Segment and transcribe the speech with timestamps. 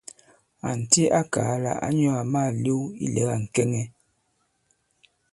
[0.69, 3.81] Ànti a kàa lā ǎ nyɔ̄ àma màlew ilɛ̀ga ŋ̀kɛŋɛ.